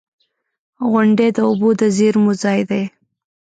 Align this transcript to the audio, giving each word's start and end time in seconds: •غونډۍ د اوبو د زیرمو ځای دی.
•غونډۍ 0.91 1.29
د 1.33 1.37
اوبو 1.49 1.69
د 1.79 1.81
زیرمو 1.97 2.31
ځای 2.43 2.59
دی. 2.69 2.83